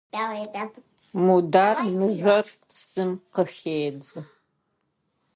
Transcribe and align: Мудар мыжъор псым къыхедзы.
Мудар 1.25 1.77
мыжъор 1.97 2.47
псым 2.67 3.11
къыхедзы. 3.33 4.19